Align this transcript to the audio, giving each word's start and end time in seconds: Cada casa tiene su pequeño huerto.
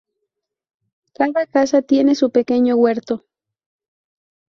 Cada 1.13 1.45
casa 1.45 1.83
tiene 1.83 2.15
su 2.15 2.31
pequeño 2.31 2.75
huerto. 2.75 3.27